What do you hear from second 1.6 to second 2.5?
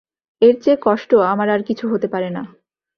কিছু হতে পারে না।